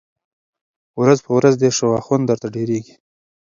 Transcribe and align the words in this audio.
ورځ 1.01 1.19
په 1.25 1.31
ورځ 1.37 1.53
دي 1.61 1.69
شواخون 1.77 2.21
درته 2.29 2.47
ډېرېږی 2.55 2.93